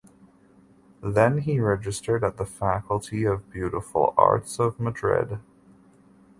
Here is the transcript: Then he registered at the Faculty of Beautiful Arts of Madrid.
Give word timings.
Then 1.03 1.41
he 1.41 1.59
registered 1.59 2.23
at 2.23 2.37
the 2.37 2.45
Faculty 2.47 3.23
of 3.25 3.51
Beautiful 3.51 4.15
Arts 4.17 4.57
of 4.59 4.79
Madrid. 4.79 5.37